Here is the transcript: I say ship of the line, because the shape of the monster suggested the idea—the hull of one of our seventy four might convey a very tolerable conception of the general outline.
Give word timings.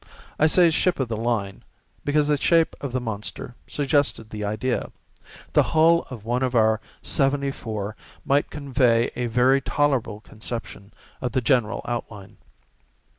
I 0.39 0.47
say 0.47 0.71
ship 0.71 0.99
of 0.99 1.09
the 1.09 1.15
line, 1.15 1.61
because 2.03 2.27
the 2.27 2.35
shape 2.35 2.75
of 2.81 2.91
the 2.91 2.99
monster 2.99 3.53
suggested 3.67 4.31
the 4.31 4.43
idea—the 4.43 5.61
hull 5.61 6.07
of 6.09 6.25
one 6.25 6.41
of 6.41 6.55
our 6.55 6.81
seventy 7.03 7.51
four 7.51 7.95
might 8.25 8.49
convey 8.49 9.11
a 9.15 9.27
very 9.27 9.61
tolerable 9.61 10.19
conception 10.21 10.91
of 11.21 11.33
the 11.33 11.41
general 11.41 11.81
outline. 11.87 12.37